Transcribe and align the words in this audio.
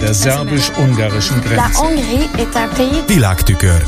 Der 0.00 0.12
szerbus-ungarischen 0.14 1.40
Grenze. 1.40 1.56
Világtükör. 3.06 3.82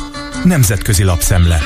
Nemzetközi 0.45 1.05
lapszemle. 1.05 1.61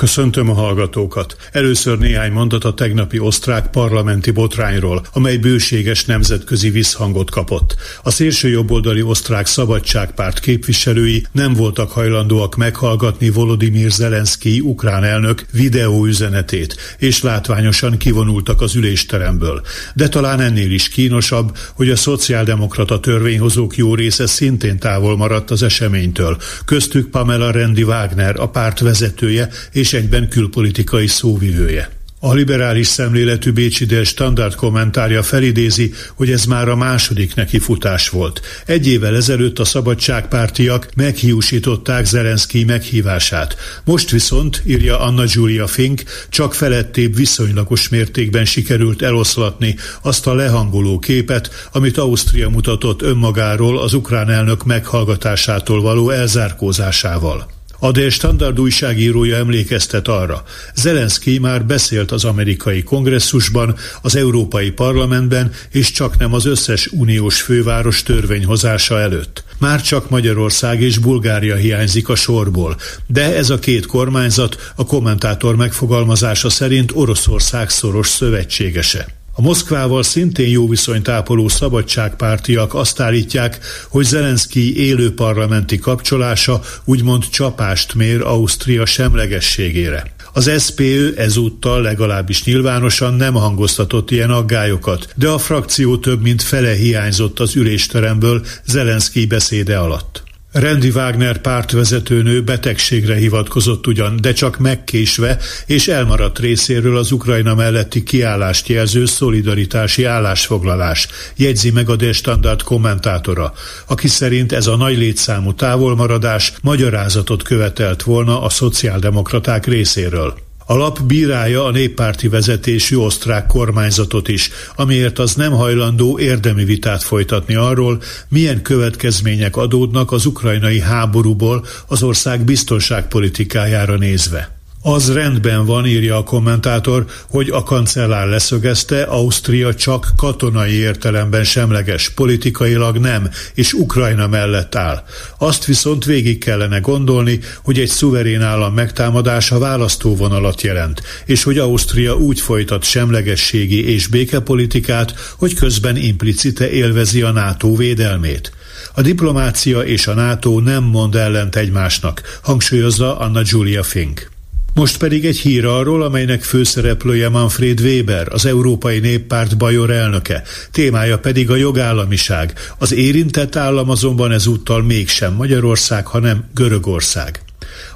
Köszöntöm 0.00 0.50
a 0.50 0.54
hallgatókat. 0.54 1.36
Először 1.52 1.98
néhány 1.98 2.32
mondat 2.32 2.64
a 2.64 2.74
tegnapi 2.74 3.18
osztrák 3.18 3.70
parlamenti 3.70 4.30
botrányról, 4.30 5.02
amely 5.12 5.36
bőséges 5.36 6.04
nemzetközi 6.04 6.70
visszhangot 6.70 7.30
kapott. 7.30 7.76
A 8.02 8.10
szélső 8.10 8.48
jobboldali 8.48 9.02
osztrák 9.02 9.46
szabadságpárt 9.46 10.40
képviselői 10.40 11.26
nem 11.32 11.54
voltak 11.54 11.90
hajlandóak 11.90 12.56
meghallgatni 12.56 13.30
Volodymyr 13.30 13.90
Zelenszky 13.90 14.60
ukrán 14.60 15.04
elnök 15.04 15.44
videóüzenetét, 15.52 16.76
és 16.98 17.22
látványosan 17.22 17.96
kivonultak 17.96 18.60
az 18.60 18.74
ülésteremből. 18.74 19.62
De 19.94 20.08
talán 20.08 20.40
ennél 20.40 20.70
is 20.70 20.88
kínosabb, 20.88 21.56
hogy 21.74 21.90
a 21.90 21.96
szociáldemokrata 21.96 23.00
törvényhozók 23.00 23.76
jó 23.76 23.94
része 23.94 24.26
szintén 24.26 24.78
távol 24.78 25.16
maradt 25.16 25.50
az 25.50 25.62
eseménytől. 25.62 26.36
Köztük 26.64 27.10
Pamela 27.10 27.50
Rendi 27.50 27.82
Wagner, 27.82 28.40
a 28.40 28.48
párt 28.48 28.80
vezetője, 28.80 29.48
és 29.72 29.88
és 29.90 29.96
egyben 29.96 30.28
külpolitikai 30.28 31.06
szóvivője. 31.06 31.90
A 32.20 32.32
liberális 32.32 32.86
szemléletű 32.86 33.52
Bécsi 33.52 33.84
Dél 33.84 34.04
standard 34.04 34.54
kommentárja 34.54 35.22
felidézi, 35.22 35.92
hogy 36.14 36.30
ez 36.30 36.44
már 36.44 36.68
a 36.68 36.76
második 36.76 37.34
neki 37.34 37.58
futás 37.58 38.08
volt. 38.08 38.40
Egy 38.66 38.88
évvel 38.88 39.16
ezelőtt 39.16 39.58
a 39.58 39.64
szabadságpártiak 39.64 40.88
meghiúsították 40.96 42.04
Zelenszky 42.04 42.64
meghívását. 42.64 43.56
Most 43.84 44.10
viszont, 44.10 44.62
írja 44.66 45.00
Anna 45.00 45.24
Julia 45.26 45.66
Fink, 45.66 46.02
csak 46.28 46.54
felettébb 46.54 47.16
viszonylagos 47.16 47.88
mértékben 47.88 48.44
sikerült 48.44 49.02
eloszlatni 49.02 49.76
azt 50.02 50.26
a 50.26 50.34
lehangoló 50.34 50.98
képet, 50.98 51.68
amit 51.72 51.98
Ausztria 51.98 52.48
mutatott 52.48 53.02
önmagáról 53.02 53.78
az 53.78 53.94
ukrán 53.94 54.30
elnök 54.30 54.64
meghallgatásától 54.64 55.80
való 55.82 56.10
elzárkózásával. 56.10 57.58
A 57.82 57.90
Der 57.90 58.10
Standard 58.10 58.60
újságírója 58.60 59.36
emlékeztet 59.36 60.08
arra, 60.08 60.42
Zelenszky 60.74 61.38
már 61.38 61.66
beszélt 61.66 62.10
az 62.10 62.24
amerikai 62.24 62.82
kongresszusban, 62.82 63.76
az 64.02 64.16
Európai 64.16 64.70
Parlamentben, 64.70 65.52
és 65.70 65.90
csak 65.90 66.18
nem 66.18 66.34
az 66.34 66.44
összes 66.44 66.86
uniós 66.86 67.40
főváros 67.40 68.02
törvényhozása 68.02 69.00
előtt. 69.00 69.44
Már 69.58 69.82
csak 69.82 70.10
Magyarország 70.10 70.80
és 70.80 70.98
Bulgária 70.98 71.56
hiányzik 71.56 72.08
a 72.08 72.14
sorból, 72.14 72.76
de 73.06 73.36
ez 73.36 73.50
a 73.50 73.58
két 73.58 73.86
kormányzat 73.86 74.72
a 74.76 74.84
kommentátor 74.84 75.56
megfogalmazása 75.56 76.50
szerint 76.50 76.92
Oroszország 76.94 77.70
szoros 77.70 78.08
szövetségese. 78.08 79.19
A 79.40 79.42
Moszkvával 79.42 80.02
szintén 80.02 80.48
jó 80.48 80.68
viszonyt 80.68 81.08
ápoló 81.08 81.48
szabadságpártiak 81.48 82.74
azt 82.74 83.00
állítják, 83.00 83.58
hogy 83.88 84.04
Zelenszky 84.04 84.76
élő 84.76 85.14
parlamenti 85.14 85.78
kapcsolása 85.78 86.60
úgymond 86.84 87.28
csapást 87.28 87.94
mér 87.94 88.20
Ausztria 88.20 88.86
semlegességére. 88.86 90.14
Az 90.32 90.50
SPÖ 90.58 91.14
ezúttal 91.16 91.82
legalábbis 91.82 92.44
nyilvánosan 92.44 93.14
nem 93.14 93.34
hangoztatott 93.34 94.10
ilyen 94.10 94.30
aggályokat, 94.30 95.08
de 95.16 95.28
a 95.28 95.38
frakció 95.38 95.96
több 95.96 96.22
mint 96.22 96.42
fele 96.42 96.72
hiányzott 96.72 97.38
az 97.38 97.56
ülésteremből 97.56 98.44
Zelenszky 98.64 99.26
beszéde 99.26 99.78
alatt. 99.78 100.29
Rendi 100.52 100.88
Wagner 100.88 101.38
pártvezetőnő 101.38 102.42
betegségre 102.42 103.14
hivatkozott 103.14 103.86
ugyan, 103.86 104.18
de 104.20 104.32
csak 104.32 104.58
megkésve, 104.58 105.38
és 105.66 105.88
elmaradt 105.88 106.38
részéről 106.38 106.96
az 106.96 107.12
Ukrajna 107.12 107.54
melletti 107.54 108.02
kiállást 108.02 108.68
jelző 108.68 109.04
szolidaritási 109.04 110.04
állásfoglalás, 110.04 111.08
jegyzi 111.36 111.70
meg 111.70 111.88
a 111.88 111.96
De 111.96 112.12
Standard 112.12 112.62
kommentátora, 112.62 113.52
aki 113.86 114.08
szerint 114.08 114.52
ez 114.52 114.66
a 114.66 114.76
nagy 114.76 114.96
létszámú 114.96 115.54
távolmaradás 115.54 116.52
magyarázatot 116.62 117.42
követelt 117.42 118.02
volna 118.02 118.42
a 118.42 118.48
szociáldemokraták 118.48 119.66
részéről. 119.66 120.49
A 120.70 120.76
lap 120.76 121.02
bírálja 121.02 121.64
a 121.64 121.70
néppárti 121.70 122.28
vezetésű 122.28 122.96
osztrák 122.96 123.46
kormányzatot 123.46 124.28
is, 124.28 124.50
amiért 124.76 125.18
az 125.18 125.34
nem 125.34 125.52
hajlandó 125.52 126.18
érdemi 126.18 126.64
vitát 126.64 127.02
folytatni 127.02 127.54
arról, 127.54 128.02
milyen 128.28 128.62
következmények 128.62 129.56
adódnak 129.56 130.12
az 130.12 130.26
ukrajnai 130.26 130.80
háborúból 130.80 131.64
az 131.86 132.02
ország 132.02 132.44
biztonságpolitikájára 132.44 133.96
nézve. 133.96 134.59
Az 134.82 135.12
rendben 135.12 135.66
van, 135.66 135.86
írja 135.86 136.16
a 136.16 136.22
kommentátor, 136.22 137.04
hogy 137.28 137.48
a 137.48 137.62
kancellár 137.62 138.26
leszögezte, 138.26 139.02
Ausztria 139.02 139.74
csak 139.74 140.08
katonai 140.16 140.72
értelemben 140.72 141.44
semleges, 141.44 142.08
politikailag 142.08 142.96
nem, 142.96 143.30
és 143.54 143.72
Ukrajna 143.72 144.26
mellett 144.26 144.74
áll. 144.74 145.04
Azt 145.38 145.64
viszont 145.64 146.04
végig 146.04 146.38
kellene 146.38 146.78
gondolni, 146.78 147.40
hogy 147.62 147.78
egy 147.78 147.88
szuverén 147.88 148.42
állam 148.42 148.74
megtámadása 148.74 149.58
választóvonalat 149.58 150.62
jelent, 150.62 151.02
és 151.26 151.42
hogy 151.42 151.58
Ausztria 151.58 152.16
úgy 152.16 152.40
folytat 152.40 152.84
semlegességi 152.84 153.92
és 153.92 154.06
békepolitikát, 154.06 155.14
hogy 155.38 155.54
közben 155.54 155.96
implicite 155.96 156.70
élvezi 156.70 157.22
a 157.22 157.30
NATO 157.30 157.76
védelmét. 157.76 158.52
A 158.94 159.02
diplomácia 159.02 159.80
és 159.80 160.06
a 160.06 160.14
NATO 160.14 160.60
nem 160.60 160.82
mond 160.82 161.14
ellent 161.14 161.56
egymásnak, 161.56 162.38
hangsúlyozza 162.42 163.18
Anna 163.18 163.40
Julia 163.44 163.82
Fink. 163.82 164.38
Most 164.74 164.98
pedig 164.98 165.24
egy 165.24 165.38
hír 165.38 165.64
arról, 165.64 166.02
amelynek 166.02 166.42
főszereplője 166.42 167.28
Manfred 167.28 167.80
Weber, 167.80 168.26
az 168.32 168.46
Európai 168.46 168.98
Néppárt 168.98 169.56
bajor 169.56 169.90
elnöke, 169.90 170.42
témája 170.70 171.18
pedig 171.18 171.50
a 171.50 171.56
jogállamiság. 171.56 172.52
Az 172.78 172.92
érintett 172.92 173.56
állam 173.56 173.90
azonban 173.90 174.32
ezúttal 174.32 174.82
mégsem 174.82 175.34
Magyarország, 175.34 176.06
hanem 176.06 176.44
Görögország. 176.54 177.42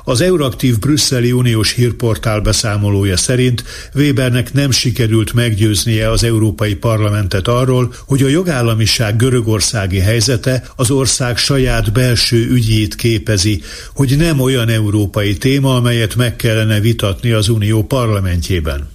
Az 0.07 0.21
Euraktív 0.21 0.79
brüsszeli 0.79 1.33
uniós 1.33 1.73
hírportál 1.73 2.41
beszámolója 2.41 3.17
szerint 3.17 3.65
Webernek 3.95 4.53
nem 4.53 4.71
sikerült 4.71 5.33
meggyőznie 5.33 6.11
az 6.11 6.25
Európai 6.25 6.75
Parlamentet 6.75 7.49
arról, 7.49 7.95
hogy 8.07 8.23
a 8.23 8.29
jogállamiság 8.29 9.17
görögországi 9.17 9.99
helyzete 9.99 10.65
az 10.77 10.91
ország 10.91 11.37
saját 11.37 11.93
belső 11.93 12.49
ügyét 12.51 12.95
képezi, 12.95 13.63
hogy 13.95 14.17
nem 14.17 14.41
olyan 14.41 14.69
európai 14.69 15.37
téma, 15.37 15.77
amelyet 15.77 16.15
meg 16.15 16.37
kellene 16.37 16.81
vitatni 16.81 17.31
az 17.31 17.49
unió 17.49 17.83
parlamentjében. 17.83 18.94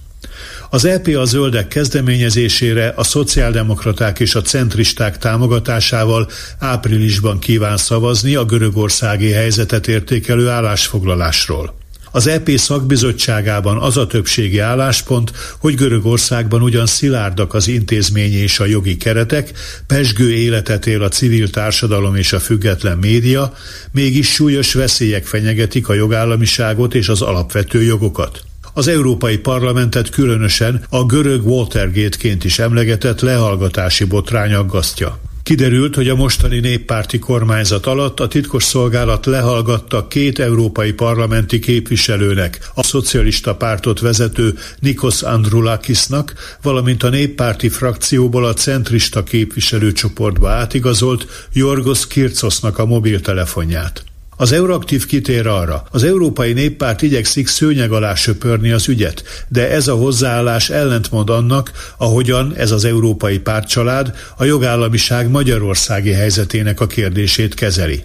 Az 0.72 0.84
EP 0.84 1.06
a 1.06 1.24
zöldek 1.24 1.68
kezdeményezésére 1.68 2.92
a 2.96 3.04
szociáldemokraták 3.04 4.20
és 4.20 4.34
a 4.34 4.42
centristák 4.42 5.18
támogatásával 5.18 6.28
áprilisban 6.58 7.38
kíván 7.38 7.76
szavazni 7.76 8.34
a 8.34 8.44
görögországi 8.44 9.30
helyzetet 9.30 9.88
értékelő 9.88 10.48
állásfoglalásról. 10.48 11.78
Az 12.12 12.26
EP 12.26 12.50
szakbizottságában 12.50 13.76
az 13.76 13.96
a 13.96 14.06
többségi 14.06 14.58
álláspont, 14.58 15.32
hogy 15.58 15.74
Görögországban 15.74 16.62
ugyan 16.62 16.86
szilárdak 16.86 17.54
az 17.54 17.68
intézményi 17.68 18.36
és 18.36 18.60
a 18.60 18.64
jogi 18.64 18.96
keretek, 18.96 19.52
pesgő 19.86 20.32
életet 20.32 20.86
él 20.86 21.02
a 21.02 21.08
civil 21.08 21.50
társadalom 21.50 22.14
és 22.14 22.32
a 22.32 22.40
független 22.40 22.98
média, 22.98 23.54
mégis 23.92 24.32
súlyos 24.32 24.74
veszélyek 24.74 25.26
fenyegetik 25.26 25.88
a 25.88 25.94
jogállamiságot 25.94 26.94
és 26.94 27.08
az 27.08 27.22
alapvető 27.22 27.82
jogokat. 27.82 28.44
Az 28.72 28.88
Európai 28.88 29.38
Parlamentet 29.38 30.08
különösen 30.08 30.84
a 30.88 31.04
görög 31.04 31.46
Watergate-ként 31.46 32.44
is 32.44 32.58
emlegetett 32.58 33.20
lehallgatási 33.20 34.04
botrány 34.04 34.54
aggasztja. 34.54 35.20
Kiderült, 35.42 35.94
hogy 35.94 36.08
a 36.08 36.14
mostani 36.14 36.60
néppárti 36.60 37.18
kormányzat 37.18 37.86
alatt 37.86 38.20
a 38.20 38.28
titkos 38.28 38.64
szolgálat 38.64 39.26
lehallgatta 39.26 40.08
két 40.08 40.38
európai 40.38 40.92
parlamenti 40.92 41.58
képviselőnek, 41.58 42.70
a 42.74 42.82
szocialista 42.82 43.56
pártot 43.56 44.00
vezető 44.00 44.58
Nikos 44.80 45.22
Andrulakisnak, 45.22 46.34
valamint 46.62 47.02
a 47.02 47.08
néppárti 47.08 47.68
frakcióból 47.68 48.44
a 48.44 48.54
centrista 48.54 49.22
képviselőcsoportba 49.22 50.50
átigazolt 50.50 51.26
Jorgos 51.52 52.06
Kircosnak 52.06 52.78
a 52.78 52.86
mobiltelefonját. 52.86 54.09
Az 54.40 54.52
Euraktív 54.52 55.06
kitér 55.06 55.46
arra, 55.46 55.82
az 55.90 56.04
Európai 56.04 56.52
Néppárt 56.52 57.02
igyekszik 57.02 57.46
szőnyeg 57.46 57.92
alá 57.92 58.14
söpörni 58.14 58.70
az 58.70 58.88
ügyet, 58.88 59.22
de 59.48 59.70
ez 59.70 59.88
a 59.88 59.94
hozzáállás 59.94 60.70
ellentmond 60.70 61.30
annak, 61.30 61.70
ahogyan 61.98 62.54
ez 62.56 62.70
az 62.70 62.84
Európai 62.84 63.38
Pártcsalád 63.38 64.16
a 64.36 64.44
jogállamiság 64.44 65.30
magyarországi 65.30 66.12
helyzetének 66.12 66.80
a 66.80 66.86
kérdését 66.86 67.54
kezeli. 67.54 68.02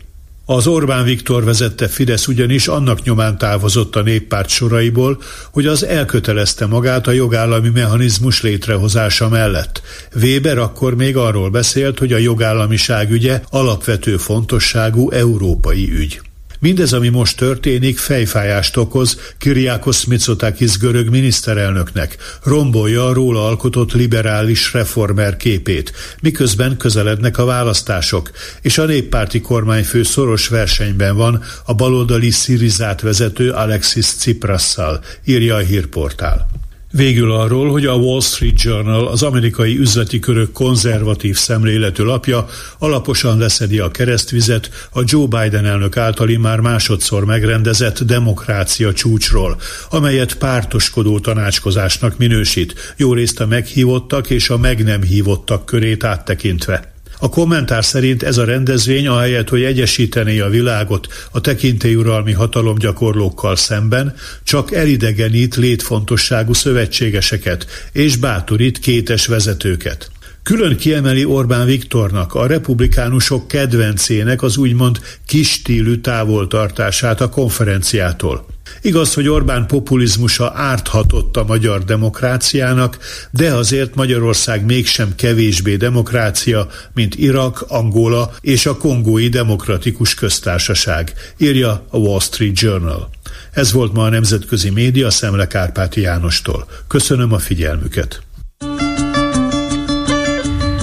Az 0.47 0.67
Orbán 0.67 1.03
Viktor 1.03 1.43
vezette 1.43 1.87
Fidesz 1.87 2.27
ugyanis 2.27 2.67
annak 2.67 3.03
nyomán 3.03 3.37
távozott 3.37 3.95
a 3.95 4.01
néppárt 4.01 4.49
soraiból, 4.49 5.21
hogy 5.51 5.65
az 5.67 5.85
elkötelezte 5.85 6.65
magát 6.65 7.07
a 7.07 7.11
jogállami 7.11 7.69
mechanizmus 7.69 8.41
létrehozása 8.41 9.29
mellett. 9.29 9.81
Weber 10.15 10.57
akkor 10.57 10.95
még 10.95 11.17
arról 11.17 11.49
beszélt, 11.49 11.99
hogy 11.99 12.13
a 12.13 12.17
jogállamiság 12.17 13.11
ügye 13.11 13.41
alapvető 13.49 14.17
fontosságú 14.17 15.11
európai 15.11 15.91
ügy. 15.91 16.21
Mindez, 16.59 16.93
ami 16.93 17.09
most 17.09 17.37
történik, 17.37 17.97
fejfájást 17.97 18.77
okoz 18.77 19.19
Kyriakos 19.37 20.05
Mitsotakis 20.05 20.77
görög 20.77 21.09
miniszterelnöknek, 21.09 22.17
rombolja 22.43 23.05
a 23.05 23.13
róla 23.13 23.45
alkotott 23.45 23.93
liberális 23.93 24.73
reformer 24.73 25.37
képét, 25.37 25.91
miközben 26.21 26.77
közelednek 26.77 27.37
a 27.37 27.45
választások, 27.45 28.31
és 28.61 28.77
a 28.77 28.85
néppárti 28.85 29.41
kormányfő 29.41 30.03
szoros 30.03 30.47
versenyben 30.47 31.15
van 31.15 31.43
a 31.65 31.73
baloldali 31.73 32.29
Szirizát 32.29 33.01
vezető 33.01 33.51
Alexis 33.51 34.05
Tsiprasszal, 34.05 35.03
írja 35.25 35.55
a 35.55 35.59
hírportál. 35.59 36.64
Végül 36.95 37.31
arról, 37.31 37.71
hogy 37.71 37.85
a 37.85 37.93
Wall 37.93 38.21
Street 38.21 38.61
Journal, 38.61 39.07
az 39.07 39.23
amerikai 39.23 39.77
üzleti 39.77 40.19
körök 40.19 40.51
konzervatív 40.51 41.35
szemléletű 41.35 42.03
lapja 42.03 42.45
alaposan 42.77 43.37
leszedi 43.37 43.79
a 43.79 43.91
keresztvizet 43.91 44.69
a 44.91 45.01
Joe 45.05 45.27
Biden 45.27 45.65
elnök 45.65 45.97
általi 45.97 46.37
már 46.37 46.59
másodszor 46.59 47.25
megrendezett 47.25 48.03
demokrácia 48.03 48.93
csúcsról, 48.93 49.57
amelyet 49.89 50.37
pártoskodó 50.37 51.19
tanácskozásnak 51.19 52.17
minősít, 52.17 52.93
jó 52.97 53.13
részt 53.13 53.39
a 53.39 53.47
meghívottak 53.47 54.29
és 54.29 54.49
a 54.49 54.57
meg 54.57 54.83
nem 54.83 55.01
hívottak 55.01 55.65
körét 55.65 56.03
áttekintve. 56.03 56.94
A 57.25 57.29
kommentár 57.29 57.85
szerint 57.85 58.23
ez 58.23 58.37
a 58.37 58.45
rendezvény 58.45 59.07
ahelyett, 59.07 59.49
hogy 59.49 59.63
egyesítené 59.63 60.39
a 60.39 60.49
világot 60.49 61.07
a 61.31 61.41
tekintélyuralmi 61.41 62.31
hatalomgyakorlókkal 62.31 63.55
szemben, 63.55 64.15
csak 64.43 64.73
elidegenít 64.73 65.55
létfontosságú 65.55 66.53
szövetségeseket 66.53 67.65
és 67.91 68.15
bátorít 68.15 68.79
kétes 68.79 69.25
vezetőket. 69.25 70.11
Külön 70.43 70.77
kiemeli 70.77 71.25
Orbán 71.25 71.65
Viktornak, 71.65 72.33
a 72.33 72.47
republikánusok 72.47 73.47
kedvencének 73.47 74.41
az 74.41 74.57
úgymond 74.57 74.99
kis 75.27 75.51
stílű 75.51 75.95
távoltartását 75.95 77.21
a 77.21 77.29
konferenciától. 77.29 78.54
Igaz, 78.81 79.13
hogy 79.13 79.27
Orbán 79.27 79.67
populizmusa 79.67 80.51
árthatott 80.55 81.37
a 81.37 81.43
magyar 81.43 81.83
demokráciának, 81.83 82.97
de 83.31 83.53
azért 83.53 83.95
Magyarország 83.95 84.65
mégsem 84.65 85.15
kevésbé 85.15 85.75
demokrácia, 85.75 86.67
mint 86.93 87.15
Irak, 87.15 87.65
Angola 87.67 88.31
és 88.41 88.65
a 88.65 88.77
Kongói 88.77 89.27
Demokratikus 89.29 90.13
Köztársaság, 90.13 91.13
írja 91.37 91.85
a 91.89 91.97
Wall 91.97 92.19
Street 92.19 92.59
Journal. 92.59 93.09
Ez 93.51 93.71
volt 93.71 93.93
ma 93.93 94.03
a 94.03 94.09
Nemzetközi 94.09 94.69
Média 94.69 95.09
Szemle 95.09 95.47
Kárpáti 95.47 96.01
Jánostól. 96.01 96.67
Köszönöm 96.87 97.33
a 97.33 97.39
figyelmüket. 97.39 98.21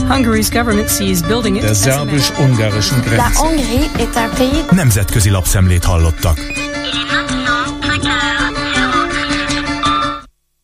Hungary's 0.08 0.48
government 0.52 0.88
sees 0.88 1.20
building 1.22 1.56
it. 1.56 1.74
szerbus-ungarischen 1.74 3.00
Grenze. 3.00 3.40
Nemzetközi 4.70 5.30
lapszemlét 5.30 5.84
hallottak. 5.84 6.38